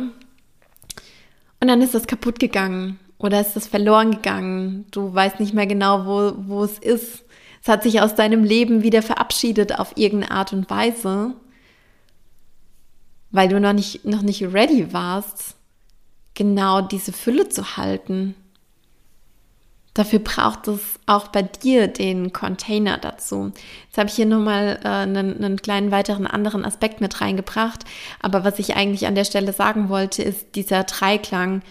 Und 1.59 1.67
dann 1.67 1.81
ist 1.81 1.93
das 1.93 2.07
kaputt 2.07 2.39
gegangen 2.39 2.99
oder 3.17 3.41
ist 3.41 3.55
das 3.55 3.67
verloren 3.67 4.11
gegangen. 4.11 4.85
Du 4.91 5.13
weißt 5.13 5.39
nicht 5.39 5.53
mehr 5.53 5.67
genau, 5.67 6.05
wo, 6.05 6.33
wo 6.47 6.63
es 6.63 6.79
ist. 6.79 7.23
Es 7.61 7.67
hat 7.67 7.83
sich 7.83 8.01
aus 8.01 8.15
deinem 8.15 8.43
Leben 8.43 8.81
wieder 8.81 9.01
verabschiedet 9.01 9.77
auf 9.77 9.95
irgendeine 9.95 10.31
Art 10.31 10.51
und 10.51 10.69
Weise, 10.69 11.33
weil 13.29 13.49
du 13.49 13.59
noch 13.59 13.73
nicht, 13.73 14.03
noch 14.03 14.23
nicht 14.23 14.41
ready 14.41 14.91
warst, 14.93 15.55
genau 16.33 16.81
diese 16.81 17.13
Fülle 17.13 17.49
zu 17.49 17.77
halten. 17.77 18.35
Dafür 19.93 20.19
braucht 20.19 20.69
es 20.69 20.99
auch 21.05 21.27
bei 21.27 21.41
dir 21.41 21.87
den 21.87 22.31
Container 22.31 22.97
dazu. 22.97 23.51
Jetzt 23.87 23.97
habe 23.97 24.07
ich 24.07 24.15
hier 24.15 24.25
nochmal 24.25 24.79
äh, 24.83 24.87
einen, 24.87 25.43
einen 25.43 25.61
kleinen 25.61 25.91
weiteren 25.91 26.25
anderen 26.25 26.63
Aspekt 26.63 27.01
mit 27.01 27.19
reingebracht. 27.19 27.83
Aber 28.21 28.45
was 28.45 28.57
ich 28.57 28.75
eigentlich 28.75 29.05
an 29.05 29.15
der 29.15 29.25
Stelle 29.25 29.51
sagen 29.51 29.89
wollte, 29.89 30.23
ist 30.23 30.55
dieser 30.55 30.85
Dreiklang, 30.85 31.61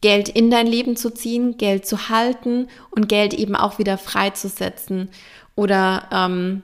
Geld 0.00 0.28
in 0.28 0.50
dein 0.50 0.66
Leben 0.66 0.96
zu 0.96 1.10
ziehen, 1.10 1.56
Geld 1.56 1.86
zu 1.86 2.08
halten 2.08 2.68
und 2.90 3.08
Geld 3.08 3.34
eben 3.34 3.56
auch 3.56 3.78
wieder 3.78 3.98
freizusetzen 3.98 5.08
oder 5.54 6.08
ähm, 6.12 6.62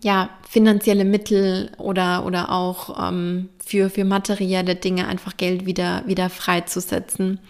ja, 0.00 0.30
finanzielle 0.48 1.04
Mittel 1.04 1.70
oder, 1.78 2.24
oder 2.24 2.50
auch 2.50 3.08
ähm, 3.08 3.48
für, 3.64 3.90
für 3.90 4.04
materielle 4.04 4.74
Dinge 4.74 5.06
einfach 5.06 5.36
Geld 5.36 5.66
wieder, 5.66 6.02
wieder 6.06 6.30
freizusetzen. 6.30 7.40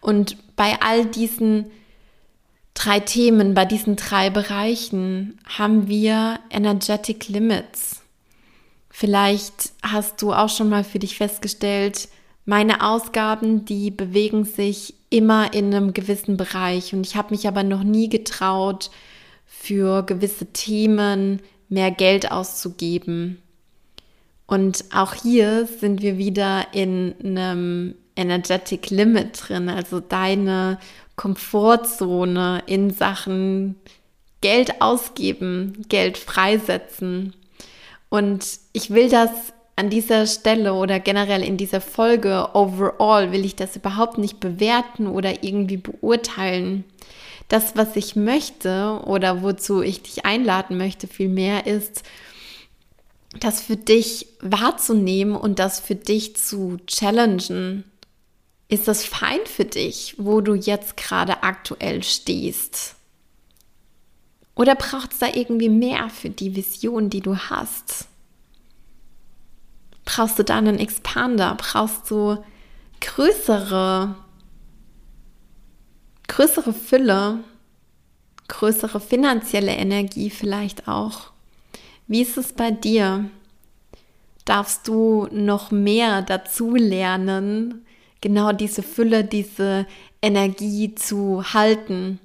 Und 0.00 0.36
bei 0.56 0.78
all 0.80 1.06
diesen 1.06 1.66
drei 2.74 3.00
Themen, 3.00 3.54
bei 3.54 3.64
diesen 3.64 3.96
drei 3.96 4.30
Bereichen 4.30 5.38
haben 5.46 5.88
wir 5.88 6.38
Energetic 6.50 7.28
Limits. 7.28 8.02
Vielleicht 8.90 9.72
hast 9.82 10.22
du 10.22 10.32
auch 10.32 10.48
schon 10.48 10.68
mal 10.68 10.84
für 10.84 10.98
dich 10.98 11.16
festgestellt, 11.16 12.08
meine 12.46 12.82
Ausgaben, 12.82 13.64
die 13.64 13.90
bewegen 13.90 14.44
sich 14.44 14.94
immer 15.10 15.52
in 15.52 15.74
einem 15.74 15.92
gewissen 15.92 16.36
Bereich 16.36 16.94
und 16.94 17.06
ich 17.06 17.16
habe 17.16 17.34
mich 17.34 17.46
aber 17.46 17.62
noch 17.62 17.82
nie 17.82 18.08
getraut, 18.08 18.90
für 19.44 20.02
gewisse 20.02 20.46
Themen 20.46 21.40
mehr 21.68 21.90
Geld 21.90 22.30
auszugeben. 22.30 23.42
Und 24.46 24.84
auch 24.92 25.14
hier 25.14 25.66
sind 25.66 26.02
wir 26.02 26.18
wieder 26.18 26.68
in 26.72 27.14
einem 27.20 27.94
Energetic 28.14 28.90
Limit 28.90 29.48
drin, 29.48 29.68
also 29.68 29.98
deine 30.00 30.78
Komfortzone 31.16 32.62
in 32.66 32.90
Sachen 32.90 33.76
Geld 34.40 34.80
ausgeben, 34.80 35.84
Geld 35.88 36.16
freisetzen. 36.16 37.34
Und 38.08 38.46
ich 38.72 38.90
will 38.90 39.08
das 39.08 39.30
an 39.76 39.90
dieser 39.90 40.26
Stelle 40.26 40.72
oder 40.72 40.98
generell 40.98 41.42
in 41.42 41.58
dieser 41.58 41.82
Folge 41.82 42.48
overall 42.54 43.30
will 43.30 43.44
ich 43.44 43.56
das 43.56 43.76
überhaupt 43.76 44.16
nicht 44.16 44.40
bewerten 44.40 45.06
oder 45.06 45.44
irgendwie 45.44 45.76
beurteilen. 45.76 46.84
Das, 47.48 47.76
was 47.76 47.94
ich 47.94 48.16
möchte 48.16 49.00
oder 49.04 49.42
wozu 49.42 49.82
ich 49.82 50.02
dich 50.02 50.24
einladen 50.24 50.78
möchte, 50.78 51.06
vielmehr 51.06 51.66
ist, 51.66 52.02
das 53.38 53.60
für 53.60 53.76
dich 53.76 54.26
wahrzunehmen 54.40 55.36
und 55.36 55.58
das 55.58 55.78
für 55.78 55.94
dich 55.94 56.36
zu 56.36 56.78
challengen. 56.86 57.84
Ist 58.68 58.88
das 58.88 59.04
fein 59.04 59.40
für 59.44 59.66
dich, 59.66 60.14
wo 60.16 60.40
du 60.40 60.54
jetzt 60.54 60.96
gerade 60.96 61.42
aktuell 61.42 62.02
stehst? 62.02 62.96
Oder 64.56 64.74
braucht 64.74 65.12
es 65.12 65.18
da 65.18 65.28
irgendwie 65.32 65.68
mehr 65.68 66.08
für 66.08 66.30
die 66.30 66.56
Vision, 66.56 67.10
die 67.10 67.20
du 67.20 67.36
hast? 67.36 68.08
Brauchst 70.06 70.38
du 70.38 70.44
da 70.44 70.56
einen 70.56 70.78
Expander? 70.78 71.56
Brauchst 71.58 72.10
du 72.10 72.38
größere, 73.02 74.14
größere 76.28 76.72
Fülle, 76.72 77.40
größere 78.48 79.00
finanzielle 79.00 79.72
Energie 79.72 80.30
vielleicht 80.30 80.88
auch? 80.88 81.32
Wie 82.06 82.22
ist 82.22 82.38
es 82.38 82.54
bei 82.54 82.70
dir? 82.70 83.28
Darfst 84.44 84.86
du 84.86 85.28
noch 85.32 85.72
mehr 85.72 86.22
dazu 86.22 86.76
lernen, 86.76 87.84
genau 88.20 88.52
diese 88.52 88.84
Fülle, 88.84 89.24
diese 89.24 89.86
Energie 90.22 90.94
zu 90.94 91.52
halten 91.52 92.20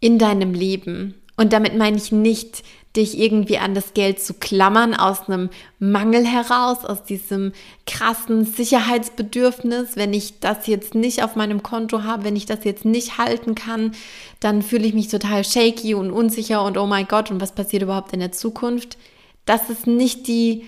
in 0.00 0.18
deinem 0.18 0.54
Leben? 0.54 1.14
Und 1.36 1.52
damit 1.52 1.76
meine 1.76 1.98
ich 1.98 2.12
nicht 2.12 2.62
dich 2.96 3.18
irgendwie 3.18 3.58
an 3.58 3.74
das 3.74 3.92
Geld 3.92 4.20
zu 4.20 4.34
klammern 4.34 4.94
aus 4.94 5.28
einem 5.28 5.50
Mangel 5.80 6.24
heraus, 6.24 6.84
aus 6.84 7.02
diesem 7.02 7.52
krassen 7.86 8.44
Sicherheitsbedürfnis. 8.44 9.96
Wenn 9.96 10.12
ich 10.12 10.38
das 10.38 10.66
jetzt 10.68 10.94
nicht 10.94 11.24
auf 11.24 11.34
meinem 11.34 11.62
Konto 11.62 12.04
habe, 12.04 12.24
wenn 12.24 12.36
ich 12.36 12.46
das 12.46 12.62
jetzt 12.62 12.84
nicht 12.84 13.18
halten 13.18 13.56
kann, 13.56 13.92
dann 14.38 14.62
fühle 14.62 14.86
ich 14.86 14.94
mich 14.94 15.08
total 15.08 15.44
shaky 15.44 15.94
und 15.94 16.12
unsicher 16.12 16.64
und 16.64 16.78
oh 16.78 16.86
mein 16.86 17.08
Gott, 17.08 17.30
und 17.30 17.40
was 17.40 17.52
passiert 17.52 17.82
überhaupt 17.82 18.12
in 18.12 18.20
der 18.20 18.32
Zukunft? 18.32 18.96
Das 19.44 19.70
ist 19.70 19.88
nicht 19.88 20.28
die, 20.28 20.64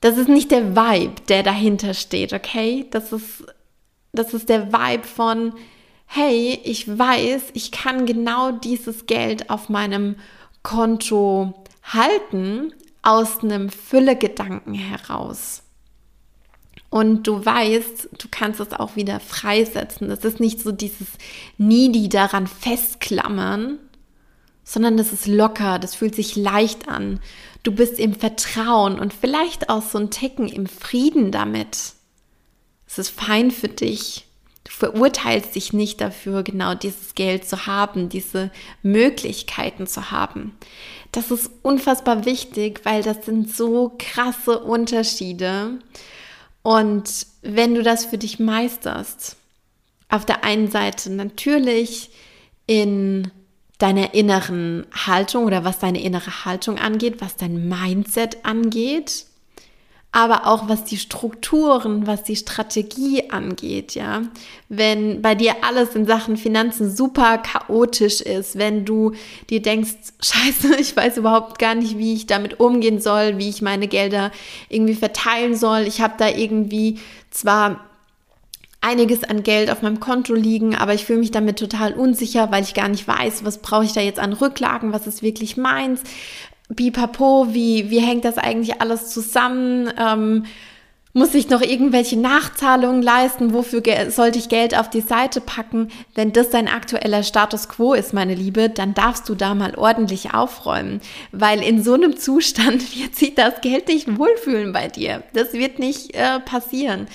das 0.00 0.16
ist 0.16 0.28
nicht 0.28 0.52
der 0.52 0.76
Vibe, 0.76 1.22
der 1.28 1.42
dahinter 1.42 1.92
steht, 1.92 2.32
okay? 2.32 2.86
Das 2.92 3.12
ist, 3.12 3.44
das 4.12 4.32
ist 4.32 4.48
der 4.48 4.72
Vibe 4.72 5.04
von, 5.04 5.54
hey, 6.06 6.60
ich 6.62 6.86
weiß, 6.98 7.42
ich 7.54 7.72
kann 7.72 8.06
genau 8.06 8.52
dieses 8.52 9.06
Geld 9.06 9.50
auf 9.50 9.68
meinem 9.68 10.14
Konto 10.14 10.37
halten 11.82 12.72
aus 13.02 13.42
einem 13.42 13.70
Füllegedanken 13.70 14.74
heraus. 14.74 15.62
Und 16.90 17.26
du 17.26 17.44
weißt, 17.44 18.08
du 18.18 18.28
kannst 18.30 18.60
es 18.60 18.72
auch 18.72 18.96
wieder 18.96 19.20
freisetzen. 19.20 20.10
Es 20.10 20.24
ist 20.24 20.40
nicht 20.40 20.60
so 20.60 20.72
dieses 20.72 21.08
Needy 21.58 22.08
daran 22.08 22.46
festklammern, 22.46 23.78
sondern 24.64 24.96
das 24.96 25.12
ist 25.12 25.26
locker, 25.26 25.78
das 25.78 25.94
fühlt 25.94 26.14
sich 26.14 26.36
leicht 26.36 26.88
an. 26.88 27.20
Du 27.62 27.72
bist 27.72 27.98
im 27.98 28.14
Vertrauen 28.14 28.98
und 28.98 29.12
vielleicht 29.12 29.68
auch 29.68 29.82
so 29.82 29.98
ein 29.98 30.10
Ticken 30.10 30.48
im 30.48 30.66
Frieden 30.66 31.30
damit. 31.30 31.92
Es 32.86 32.98
ist 32.98 33.10
fein 33.10 33.50
für 33.50 33.68
dich. 33.68 34.27
Verurteilst 34.78 35.56
dich 35.56 35.72
nicht 35.72 36.00
dafür, 36.00 36.44
genau 36.44 36.74
dieses 36.74 37.16
Geld 37.16 37.48
zu 37.48 37.66
haben, 37.66 38.08
diese 38.08 38.52
Möglichkeiten 38.84 39.88
zu 39.88 40.12
haben. 40.12 40.56
Das 41.10 41.32
ist 41.32 41.50
unfassbar 41.62 42.24
wichtig, 42.24 42.82
weil 42.84 43.02
das 43.02 43.26
sind 43.26 43.52
so 43.52 43.96
krasse 43.98 44.60
Unterschiede. 44.60 45.80
Und 46.62 47.26
wenn 47.42 47.74
du 47.74 47.82
das 47.82 48.04
für 48.06 48.18
dich 48.18 48.38
meisterst, 48.38 49.34
auf 50.08 50.24
der 50.24 50.44
einen 50.44 50.70
Seite 50.70 51.10
natürlich 51.10 52.10
in 52.68 53.32
deiner 53.78 54.14
inneren 54.14 54.86
Haltung 54.94 55.44
oder 55.44 55.64
was 55.64 55.80
deine 55.80 56.02
innere 56.02 56.44
Haltung 56.44 56.78
angeht, 56.78 57.16
was 57.20 57.34
dein 57.34 57.68
Mindset 57.68 58.44
angeht, 58.44 59.24
aber 60.10 60.46
auch 60.46 60.68
was 60.68 60.84
die 60.84 60.96
Strukturen, 60.96 62.06
was 62.06 62.24
die 62.24 62.36
Strategie 62.36 63.30
angeht, 63.30 63.94
ja. 63.94 64.22
Wenn 64.70 65.20
bei 65.20 65.34
dir 65.34 65.56
alles 65.62 65.94
in 65.94 66.06
Sachen 66.06 66.36
Finanzen 66.38 66.94
super 66.94 67.38
chaotisch 67.38 68.22
ist, 68.22 68.58
wenn 68.58 68.86
du 68.86 69.12
dir 69.50 69.60
denkst, 69.60 69.92
scheiße, 70.20 70.76
ich 70.80 70.96
weiß 70.96 71.18
überhaupt 71.18 71.58
gar 71.58 71.74
nicht, 71.74 71.98
wie 71.98 72.14
ich 72.14 72.26
damit 72.26 72.58
umgehen 72.58 73.00
soll, 73.00 73.38
wie 73.38 73.50
ich 73.50 73.60
meine 73.60 73.86
Gelder 73.86 74.32
irgendwie 74.70 74.94
verteilen 74.94 75.54
soll. 75.54 75.80
Ich 75.82 76.00
habe 76.00 76.14
da 76.16 76.28
irgendwie 76.28 76.98
zwar 77.30 77.80
einiges 78.80 79.24
an 79.24 79.42
Geld 79.42 79.70
auf 79.70 79.82
meinem 79.82 80.00
Konto 80.00 80.34
liegen, 80.34 80.76
aber 80.76 80.94
ich 80.94 81.04
fühle 81.04 81.18
mich 81.18 81.32
damit 81.32 81.58
total 81.58 81.94
unsicher, 81.94 82.50
weil 82.52 82.62
ich 82.62 82.74
gar 82.74 82.88
nicht 82.88 83.08
weiß, 83.08 83.44
was 83.44 83.58
brauche 83.58 83.84
ich 83.84 83.92
da 83.92 84.00
jetzt 84.00 84.20
an 84.20 84.32
Rücklagen, 84.32 84.92
was 84.92 85.06
ist 85.06 85.22
wirklich 85.22 85.56
meins, 85.56 86.00
Bipapo, 86.68 87.48
wie, 87.50 87.90
wie 87.90 88.00
hängt 88.00 88.24
das 88.24 88.38
eigentlich 88.38 88.80
alles 88.80 89.10
zusammen? 89.10 89.92
Ähm, 89.98 90.44
muss 91.14 91.34
ich 91.34 91.48
noch 91.48 91.62
irgendwelche 91.62 92.18
Nachzahlungen 92.18 93.02
leisten? 93.02 93.52
Wofür 93.52 93.82
sollte 94.10 94.38
ich 94.38 94.48
Geld 94.48 94.78
auf 94.78 94.90
die 94.90 95.00
Seite 95.00 95.40
packen? 95.40 95.88
Wenn 96.14 96.32
das 96.32 96.50
dein 96.50 96.68
aktueller 96.68 97.22
Status 97.22 97.68
quo 97.68 97.94
ist, 97.94 98.12
meine 98.12 98.34
Liebe, 98.34 98.68
dann 98.68 98.94
darfst 98.94 99.28
du 99.28 99.34
da 99.34 99.54
mal 99.54 99.74
ordentlich 99.74 100.34
aufräumen. 100.34 101.00
Weil 101.32 101.62
in 101.62 101.82
so 101.82 101.94
einem 101.94 102.16
Zustand 102.18 102.96
wird 102.96 103.16
sich 103.16 103.34
das 103.34 103.60
Geld 103.62 103.88
nicht 103.88 104.18
wohlfühlen 104.18 104.72
bei 104.72 104.88
dir. 104.88 105.22
Das 105.32 105.54
wird 105.54 105.78
nicht 105.78 106.14
äh, 106.14 106.40
passieren 106.40 107.08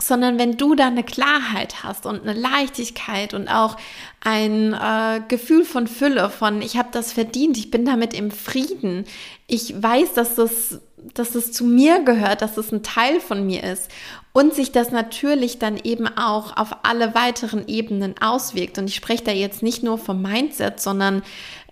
sondern 0.00 0.38
wenn 0.38 0.56
du 0.56 0.76
da 0.76 0.86
eine 0.86 1.02
Klarheit 1.02 1.82
hast 1.82 2.06
und 2.06 2.22
eine 2.22 2.38
Leichtigkeit 2.38 3.34
und 3.34 3.48
auch 3.48 3.76
ein 4.20 4.72
äh, 4.72 5.20
Gefühl 5.26 5.64
von 5.64 5.88
Fülle, 5.88 6.30
von 6.30 6.62
ich 6.62 6.76
habe 6.76 6.90
das 6.92 7.12
verdient, 7.12 7.58
ich 7.58 7.72
bin 7.72 7.84
damit 7.84 8.14
im 8.14 8.30
Frieden, 8.30 9.06
ich 9.48 9.74
weiß, 9.82 10.14
dass 10.14 10.36
das, 10.36 10.80
dass 11.14 11.32
das 11.32 11.50
zu 11.50 11.64
mir 11.64 12.04
gehört, 12.04 12.42
dass 12.42 12.50
es 12.50 12.66
das 12.66 12.72
ein 12.72 12.84
Teil 12.84 13.20
von 13.20 13.44
mir 13.44 13.64
ist. 13.64 13.90
Und 14.32 14.54
sich 14.54 14.70
das 14.70 14.92
natürlich 14.92 15.58
dann 15.58 15.76
eben 15.82 16.06
auch 16.06 16.56
auf 16.56 16.76
alle 16.84 17.16
weiteren 17.16 17.66
Ebenen 17.66 18.14
auswirkt. 18.20 18.78
Und 18.78 18.88
ich 18.88 18.94
spreche 18.94 19.24
da 19.24 19.32
jetzt 19.32 19.64
nicht 19.64 19.82
nur 19.82 19.98
vom 19.98 20.22
Mindset, 20.22 20.78
sondern 20.78 21.22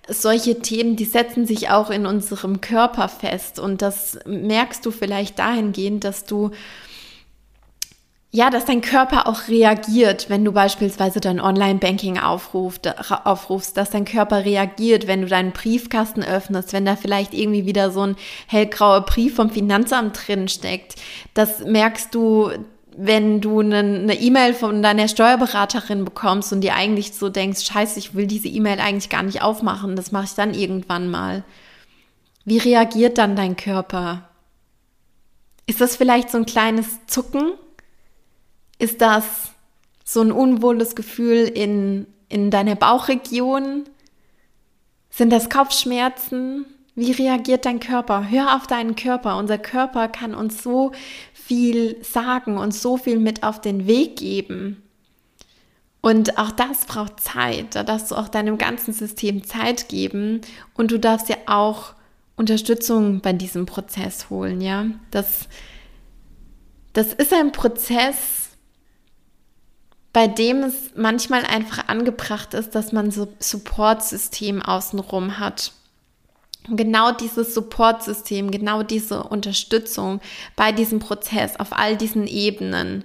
solche 0.08 0.60
Themen, 0.60 0.96
die 0.96 1.04
setzen 1.04 1.46
sich 1.46 1.70
auch 1.70 1.90
in 1.90 2.06
unserem 2.06 2.60
Körper 2.60 3.08
fest. 3.08 3.60
Und 3.60 3.82
das 3.82 4.18
merkst 4.26 4.84
du 4.84 4.90
vielleicht 4.90 5.38
dahingehend, 5.38 6.02
dass 6.02 6.24
du 6.24 6.50
ja, 8.36 8.50
dass 8.50 8.66
dein 8.66 8.82
Körper 8.82 9.28
auch 9.28 9.48
reagiert, 9.48 10.28
wenn 10.28 10.44
du 10.44 10.52
beispielsweise 10.52 11.20
dein 11.20 11.40
Online-Banking 11.40 12.18
aufrufst, 12.18 12.84
dass 13.78 13.88
dein 13.88 14.04
Körper 14.04 14.44
reagiert, 14.44 15.06
wenn 15.06 15.22
du 15.22 15.26
deinen 15.26 15.52
Briefkasten 15.52 16.22
öffnest, 16.22 16.74
wenn 16.74 16.84
da 16.84 16.96
vielleicht 16.96 17.32
irgendwie 17.32 17.64
wieder 17.64 17.90
so 17.90 18.02
ein 18.02 18.16
hellgrauer 18.46 19.06
Brief 19.06 19.36
vom 19.36 19.48
Finanzamt 19.48 20.18
drin 20.26 20.48
steckt. 20.48 20.96
Das 21.32 21.64
merkst 21.64 22.14
du, 22.14 22.50
wenn 22.94 23.40
du 23.40 23.60
eine 23.60 24.20
E-Mail 24.20 24.52
von 24.52 24.82
deiner 24.82 25.08
Steuerberaterin 25.08 26.04
bekommst 26.04 26.52
und 26.52 26.60
dir 26.60 26.74
eigentlich 26.74 27.14
so 27.14 27.30
denkst, 27.30 27.64
scheiße, 27.64 27.98
ich 27.98 28.14
will 28.14 28.26
diese 28.26 28.48
E-Mail 28.48 28.80
eigentlich 28.80 29.08
gar 29.08 29.22
nicht 29.22 29.40
aufmachen, 29.40 29.96
das 29.96 30.12
mache 30.12 30.26
ich 30.26 30.34
dann 30.34 30.52
irgendwann 30.52 31.08
mal. 31.08 31.42
Wie 32.44 32.58
reagiert 32.58 33.16
dann 33.16 33.34
dein 33.34 33.56
Körper? 33.56 34.28
Ist 35.66 35.80
das 35.80 35.96
vielleicht 35.96 36.30
so 36.30 36.36
ein 36.36 36.44
kleines 36.44 37.06
Zucken? 37.06 37.52
Ist 38.78 39.00
das 39.00 39.52
so 40.04 40.20
ein 40.20 40.32
unwohles 40.32 40.94
Gefühl 40.94 41.48
in, 41.48 42.06
in 42.28 42.50
deiner 42.50 42.74
Bauchregion? 42.74 43.84
Sind 45.10 45.30
das 45.30 45.50
Kopfschmerzen? 45.50 46.66
Wie 46.94 47.12
reagiert 47.12 47.66
dein 47.66 47.80
Körper? 47.80 48.30
Hör 48.30 48.56
auf 48.56 48.66
deinen 48.66 48.96
Körper. 48.96 49.36
Unser 49.36 49.58
Körper 49.58 50.08
kann 50.08 50.34
uns 50.34 50.62
so 50.62 50.92
viel 51.32 52.02
sagen 52.02 52.56
und 52.58 52.74
so 52.74 52.96
viel 52.96 53.18
mit 53.18 53.42
auf 53.42 53.60
den 53.60 53.86
Weg 53.86 54.16
geben. 54.16 54.82
Und 56.00 56.38
auch 56.38 56.52
das 56.52 56.86
braucht 56.86 57.20
Zeit. 57.20 57.74
Da 57.74 57.82
darfst 57.82 58.10
du 58.10 58.14
auch 58.14 58.28
deinem 58.28 58.58
ganzen 58.58 58.92
System 58.92 59.44
Zeit 59.44 59.88
geben 59.88 60.40
und 60.74 60.90
du 60.90 60.98
darfst 60.98 61.28
ja 61.28 61.36
auch 61.46 61.94
Unterstützung 62.36 63.20
bei 63.20 63.32
diesem 63.32 63.66
Prozess 63.66 64.30
holen, 64.30 64.60
ja. 64.60 64.86
Das, 65.10 65.48
das 66.92 67.12
ist 67.12 67.32
ein 67.32 67.50
Prozess, 67.50 68.45
bei 70.16 70.28
dem 70.28 70.62
es 70.62 70.92
manchmal 70.94 71.44
einfach 71.44 71.88
angebracht 71.88 72.54
ist, 72.54 72.74
dass 72.74 72.90
man 72.90 73.10
so 73.10 73.28
Supportsystem 73.38 74.62
außenrum 74.62 75.38
hat. 75.38 75.72
Und 76.66 76.78
genau 76.78 77.12
dieses 77.12 77.52
Supportsystem, 77.52 78.50
genau 78.50 78.82
diese 78.82 79.24
Unterstützung 79.24 80.22
bei 80.56 80.72
diesem 80.72 81.00
Prozess 81.00 81.60
auf 81.60 81.74
all 81.74 81.98
diesen 81.98 82.26
Ebenen, 82.26 83.04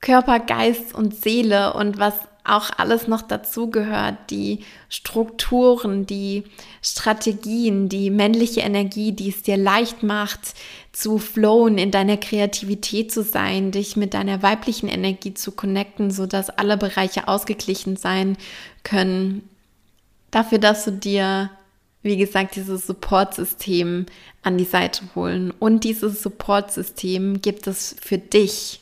Körper, 0.00 0.40
Geist 0.40 0.92
und 0.92 1.14
Seele 1.14 1.74
und 1.74 2.00
was 2.00 2.14
auch 2.44 2.70
alles 2.76 3.06
noch 3.06 3.22
dazu 3.22 3.70
gehört, 3.70 4.30
die 4.30 4.64
Strukturen, 4.88 6.06
die 6.06 6.44
Strategien, 6.82 7.88
die 7.88 8.10
männliche 8.10 8.60
Energie, 8.60 9.12
die 9.12 9.28
es 9.28 9.42
dir 9.42 9.56
leicht 9.56 10.02
macht, 10.02 10.54
zu 10.92 11.18
flowen, 11.18 11.78
in 11.78 11.90
deiner 11.90 12.16
Kreativität 12.16 13.12
zu 13.12 13.22
sein, 13.22 13.70
dich 13.70 13.96
mit 13.96 14.14
deiner 14.14 14.42
weiblichen 14.42 14.88
Energie 14.88 15.34
zu 15.34 15.52
connecten, 15.52 16.10
sodass 16.10 16.50
alle 16.50 16.76
Bereiche 16.76 17.28
ausgeglichen 17.28 17.96
sein 17.96 18.36
können. 18.82 19.48
Dafür, 20.32 20.58
dass 20.58 20.84
du 20.84 20.92
dir, 20.92 21.50
wie 22.02 22.16
gesagt, 22.16 22.56
dieses 22.56 22.86
Supportsystem 22.86 24.06
an 24.42 24.58
die 24.58 24.64
Seite 24.64 25.04
holen. 25.14 25.52
Und 25.52 25.84
dieses 25.84 26.22
Supportsystem 26.22 27.40
gibt 27.40 27.68
es 27.68 27.94
für 28.00 28.18
dich. 28.18 28.80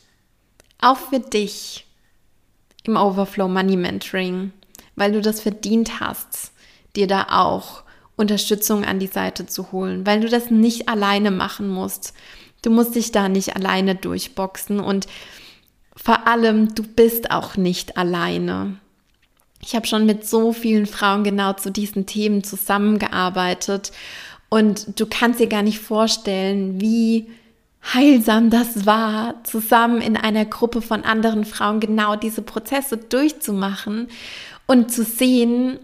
Auch 0.79 0.97
für 0.97 1.19
dich 1.19 1.85
im 2.83 2.97
Overflow 2.97 3.47
Money 3.47 3.77
Mentoring, 3.77 4.51
weil 4.95 5.11
du 5.11 5.21
das 5.21 5.41
verdient 5.41 5.99
hast, 5.99 6.51
dir 6.95 7.07
da 7.07 7.27
auch 7.29 7.83
Unterstützung 8.15 8.85
an 8.85 8.99
die 8.99 9.07
Seite 9.07 9.45
zu 9.45 9.71
holen, 9.71 10.05
weil 10.05 10.21
du 10.21 10.29
das 10.29 10.51
nicht 10.51 10.89
alleine 10.89 11.31
machen 11.31 11.67
musst. 11.69 12.13
Du 12.61 12.69
musst 12.69 12.95
dich 12.95 13.11
da 13.11 13.29
nicht 13.29 13.55
alleine 13.55 13.95
durchboxen 13.95 14.79
und 14.79 15.07
vor 15.95 16.27
allem, 16.27 16.73
du 16.73 16.83
bist 16.83 17.31
auch 17.31 17.57
nicht 17.57 17.97
alleine. 17.97 18.77
Ich 19.63 19.75
habe 19.75 19.87
schon 19.87 20.05
mit 20.05 20.27
so 20.27 20.53
vielen 20.53 20.85
Frauen 20.85 21.23
genau 21.23 21.53
zu 21.53 21.71
diesen 21.71 22.05
Themen 22.05 22.43
zusammengearbeitet 22.43 23.91
und 24.49 24.99
du 24.99 25.05
kannst 25.05 25.39
dir 25.39 25.47
gar 25.47 25.63
nicht 25.63 25.79
vorstellen, 25.79 26.81
wie 26.81 27.27
heilsam 27.83 28.49
das 28.49 28.85
war, 28.85 29.43
zusammen 29.43 30.01
in 30.01 30.15
einer 30.17 30.45
Gruppe 30.45 30.81
von 30.81 31.03
anderen 31.03 31.45
Frauen 31.45 31.79
genau 31.79 32.15
diese 32.15 32.41
Prozesse 32.41 32.97
durchzumachen 32.97 34.07
und 34.67 34.91
zu 34.91 35.03
sehen, 35.03 35.79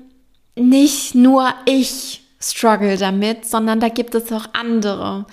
nicht 0.55 1.15
nur 1.15 1.53
ich 1.65 2.23
struggle 2.39 2.97
damit, 2.97 3.45
sondern 3.45 3.79
da 3.79 3.89
gibt 3.89 4.15
es 4.15 4.31
auch 4.31 4.45
andere. 4.53 5.25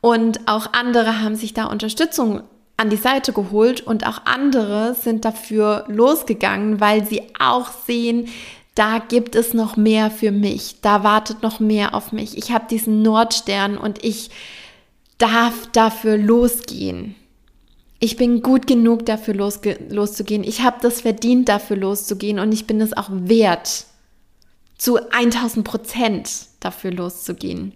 Und 0.00 0.48
auch 0.48 0.72
andere 0.72 1.22
haben 1.22 1.36
sich 1.36 1.54
da 1.54 1.64
Unterstützung 1.64 2.42
an 2.76 2.90
die 2.90 2.96
Seite 2.96 3.32
geholt 3.32 3.82
und 3.82 4.06
auch 4.06 4.22
andere 4.24 4.94
sind 4.94 5.24
dafür 5.24 5.84
losgegangen, 5.88 6.80
weil 6.80 7.04
sie 7.04 7.22
auch 7.38 7.68
sehen, 7.86 8.28
da 8.74 8.98
gibt 8.98 9.34
es 9.34 9.52
noch 9.52 9.76
mehr 9.76 10.10
für 10.10 10.32
mich, 10.32 10.80
da 10.80 11.04
wartet 11.04 11.42
noch 11.42 11.60
mehr 11.60 11.94
auf 11.94 12.12
mich. 12.12 12.38
Ich 12.38 12.52
habe 12.52 12.64
diesen 12.70 13.02
Nordstern 13.02 13.76
und 13.76 14.02
ich 14.02 14.30
darf 15.20 15.68
dafür 15.72 16.16
losgehen. 16.16 17.14
Ich 18.00 18.16
bin 18.16 18.40
gut 18.40 18.66
genug 18.66 19.04
dafür 19.06 19.34
loszugehen. 19.34 20.42
Ich 20.42 20.62
habe 20.62 20.78
das 20.80 21.02
verdient, 21.02 21.48
dafür 21.48 21.76
loszugehen 21.76 22.38
und 22.38 22.50
ich 22.52 22.66
bin 22.66 22.80
es 22.80 22.96
auch 22.96 23.10
wert, 23.12 23.84
zu 24.78 24.98
1000 25.12 25.64
Prozent 25.64 26.30
dafür 26.60 26.90
loszugehen. 26.92 27.74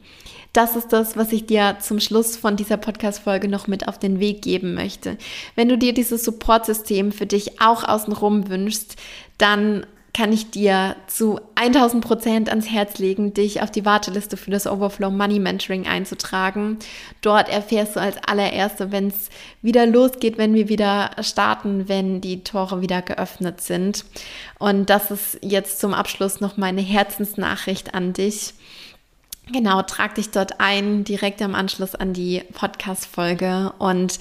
Das 0.54 0.76
ist 0.76 0.92
das, 0.92 1.16
was 1.16 1.32
ich 1.32 1.46
dir 1.46 1.76
zum 1.80 2.00
Schluss 2.00 2.36
von 2.36 2.56
dieser 2.56 2.78
Podcast-Folge 2.78 3.48
noch 3.48 3.66
mit 3.66 3.88
auf 3.88 3.98
den 3.98 4.20
Weg 4.20 4.40
geben 4.40 4.74
möchte. 4.74 5.18
Wenn 5.56 5.68
du 5.68 5.76
dir 5.76 5.92
dieses 5.92 6.24
Support-System 6.24 7.12
für 7.12 7.26
dich 7.26 7.60
auch 7.60 7.84
außenrum 7.84 8.48
wünschst, 8.48 8.96
dann 9.36 9.84
kann 10.14 10.32
ich 10.32 10.50
dir 10.50 10.94
zu 11.08 11.40
1000 11.56 12.02
Prozent 12.02 12.48
ans 12.48 12.70
Herz 12.70 12.98
legen, 12.98 13.34
dich 13.34 13.60
auf 13.62 13.70
die 13.72 13.84
Warteliste 13.84 14.36
für 14.36 14.52
das 14.52 14.66
Overflow 14.66 15.10
Money 15.10 15.40
Mentoring 15.40 15.88
einzutragen. 15.88 16.78
Dort 17.20 17.48
erfährst 17.48 17.96
du 17.96 18.00
als 18.00 18.16
allererste, 18.24 18.92
wenn 18.92 19.08
es 19.08 19.28
wieder 19.60 19.86
losgeht, 19.86 20.38
wenn 20.38 20.54
wir 20.54 20.68
wieder 20.68 21.10
starten, 21.20 21.88
wenn 21.88 22.20
die 22.20 22.44
Tore 22.44 22.80
wieder 22.80 23.02
geöffnet 23.02 23.60
sind. 23.60 24.04
Und 24.60 24.88
das 24.88 25.10
ist 25.10 25.38
jetzt 25.42 25.80
zum 25.80 25.92
Abschluss 25.92 26.40
noch 26.40 26.56
meine 26.56 26.80
Herzensnachricht 26.80 27.92
an 27.92 28.12
dich. 28.12 28.54
Genau, 29.52 29.82
trag 29.82 30.14
dich 30.14 30.30
dort 30.30 30.60
ein, 30.60 31.02
direkt 31.02 31.42
am 31.42 31.56
Anschluss 31.56 31.96
an 31.96 32.12
die 32.12 32.42
Podcast-Folge 32.52 33.72
und 33.78 34.20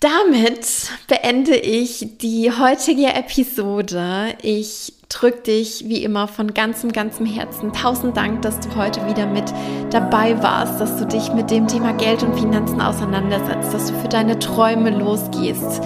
damit 0.00 0.90
beende 1.08 1.56
ich 1.56 2.18
die 2.18 2.50
heutige 2.50 3.14
Episode. 3.14 4.34
Ich 4.42 4.92
drücke 5.08 5.42
dich 5.42 5.84
wie 5.88 6.02
immer 6.02 6.28
von 6.28 6.52
ganzem, 6.52 6.92
ganzem 6.92 7.26
Herzen. 7.26 7.72
Tausend 7.72 8.16
Dank, 8.16 8.42
dass 8.42 8.60
du 8.60 8.74
heute 8.76 9.06
wieder 9.08 9.26
mit 9.26 9.44
dabei 9.90 10.42
warst, 10.42 10.80
dass 10.80 10.96
du 10.98 11.06
dich 11.06 11.32
mit 11.32 11.50
dem 11.50 11.66
Thema 11.66 11.92
Geld 11.92 12.22
und 12.22 12.38
Finanzen 12.38 12.80
auseinandersetzt, 12.80 13.72
dass 13.72 13.86
du 13.86 13.94
für 14.00 14.08
deine 14.08 14.38
Träume 14.38 14.90
losgehst. 14.90 15.80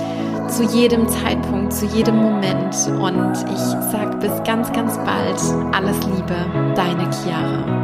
Zu 0.48 0.64
jedem 0.64 1.08
Zeitpunkt, 1.08 1.72
zu 1.72 1.86
jedem 1.86 2.16
Moment. 2.16 2.74
Und 3.00 3.34
ich 3.52 3.92
sage 3.92 4.16
bis 4.16 4.32
ganz, 4.44 4.72
ganz 4.72 4.96
bald. 4.96 5.40
Alles 5.72 5.96
Liebe, 6.06 6.74
deine 6.74 7.08
Chiara. 7.12 7.79